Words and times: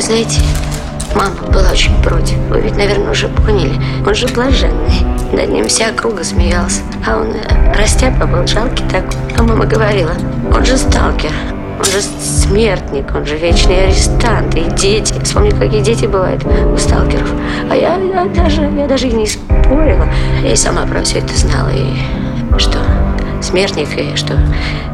знаете, 0.00 0.40
мама 1.14 1.34
была 1.52 1.70
очень 1.70 1.94
против. 2.02 2.36
Вы 2.50 2.60
ведь, 2.60 2.76
наверное, 2.76 3.10
уже 3.10 3.28
поняли. 3.28 3.74
Он 4.06 4.14
же 4.14 4.26
блаженный. 4.28 5.00
Над 5.32 5.48
ним 5.48 5.66
вся 5.68 5.90
округа 5.90 6.24
смеялась. 6.24 6.82
А 7.06 7.18
он 7.18 7.32
э, 7.34 7.74
растяпа 7.74 8.26
был, 8.26 8.46
жалкий 8.46 8.84
такой. 8.88 9.18
А 9.36 9.42
мама 9.42 9.66
говорила, 9.66 10.12
он 10.54 10.64
же 10.64 10.76
сталкер. 10.76 11.32
Он 11.78 11.84
же 11.84 12.00
смертник, 12.00 13.14
он 13.14 13.24
же 13.24 13.36
вечный 13.36 13.84
арестант. 13.84 14.54
И 14.54 14.64
дети. 14.76 15.14
Вспомни, 15.22 15.50
какие 15.50 15.80
дети 15.80 16.06
бывают 16.06 16.44
у 16.44 16.76
сталкеров. 16.76 17.30
А 17.70 17.76
я, 17.76 17.96
я, 17.96 18.24
даже, 18.26 18.62
я 18.62 18.86
даже 18.86 19.08
и 19.08 19.12
не 19.12 19.26
спорила. 19.26 20.08
Я 20.42 20.52
и 20.52 20.56
сама 20.56 20.86
про 20.86 21.02
все 21.02 21.18
это 21.18 21.36
знала. 21.36 21.70
И 21.70 22.58
что 22.58 22.78
смертник, 23.48 23.88
и 23.96 24.14
что 24.16 24.38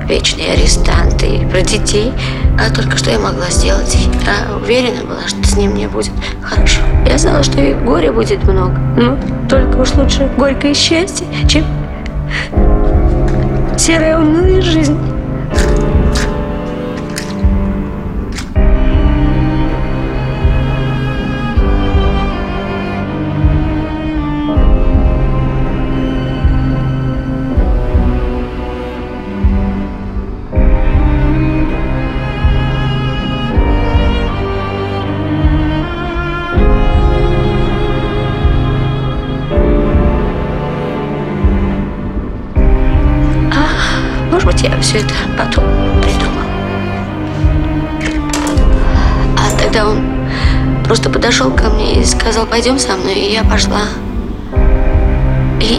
вечный 0.09 0.53
арестант, 0.53 1.23
и 1.23 1.45
про 1.47 1.63
детей. 1.63 2.13
А 2.59 2.73
только 2.73 2.97
что 2.97 3.11
я 3.11 3.19
могла 3.19 3.51
сделать? 3.51 3.97
Я 4.25 4.57
уверена 4.57 5.05
была, 5.05 5.27
что 5.27 5.43
с 5.45 5.57
ним 5.57 5.75
не 5.75 5.87
будет 5.87 6.13
хорошо. 6.43 6.81
Я 7.07 7.19
знала, 7.19 7.43
что 7.43 7.61
и 7.61 7.75
горя 7.75 8.13
будет 8.13 8.45
много. 8.45 8.79
Ну, 8.97 9.19
только 9.49 9.79
уж 9.79 9.93
лучше 9.95 10.31
горькое 10.37 10.75
счастье, 10.75 11.27
чем 11.49 11.65
серая 13.77 14.19
унылая 14.19 14.63
жизнь. 14.63 14.99
Может 44.35 44.49
быть, 44.49 44.63
я 44.63 44.77
все 44.81 44.99
это 44.99 45.15
потом 45.39 45.63
придумал. 46.03 46.43
А 49.39 49.57
тогда 49.57 49.87
он 49.87 50.01
просто 50.83 51.09
подошел 51.09 51.53
ко 51.53 51.71
мне 51.71 52.01
и 52.01 52.05
сказал, 52.05 52.45
пойдем 52.45 52.81
со 52.81 52.97
мной, 52.97 53.15
и 53.15 53.33
я 53.33 53.45
пошла. 53.45 53.83
И 55.61 55.79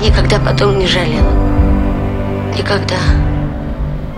никогда 0.00 0.38
потом 0.38 0.78
не 0.78 0.86
жалела. 0.86 1.32
Никогда. 2.56 2.94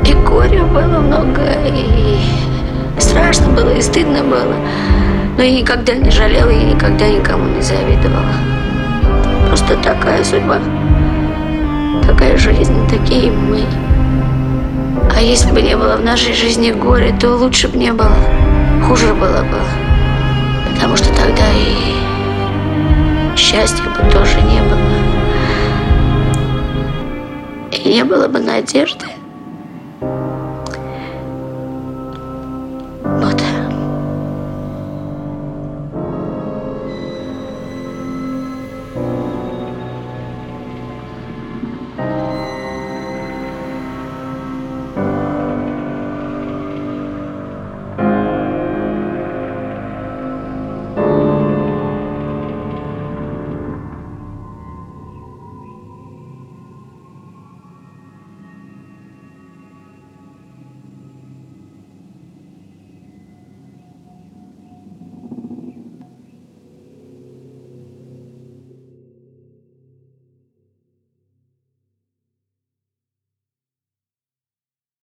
И 0.05 0.13
горя 0.13 0.63
было 0.65 1.01
много, 1.01 1.41
и 1.65 2.21
страшно 2.99 3.49
было, 3.49 3.71
и 3.71 3.81
стыдно 3.81 4.23
было. 4.23 4.57
Но 5.39 5.43
я 5.43 5.59
никогда 5.59 5.95
не 5.95 6.11
жалела 6.11 6.51
и 6.51 6.75
никогда 6.75 7.09
никому 7.09 7.45
не 7.45 7.63
завидовала. 7.63 8.35
Просто 9.49 9.75
такая 9.79 10.23
судьба 10.23 10.59
такая 12.07 12.37
жизнь, 12.37 12.89
такие 12.89 13.31
мы. 13.31 13.65
А 15.15 15.21
если 15.21 15.51
бы 15.53 15.61
не 15.63 15.77
было 15.77 15.97
в 15.97 16.05
нашей 16.05 16.35
жизни 16.35 16.71
горя, 16.71 17.15
то 17.21 17.37
лучше 17.37 17.69
бы 17.69 17.77
не 17.77 17.93
было, 17.93 18.17
хуже 18.87 19.13
было 19.15 19.43
бы. 19.43 19.61
Потому 20.73 20.97
что 20.97 21.09
тогда 21.15 21.45
и 21.53 23.37
счастья 23.37 23.85
бы 23.85 24.11
тоже 24.11 24.41
не 24.43 24.61
было. 24.63 24.79
И 27.71 27.95
не 27.95 28.05
было 28.05 28.29
бы 28.29 28.39
надежды. 28.39 29.07